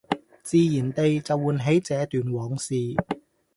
[0.41, 2.73] 自然地就喚起這段往事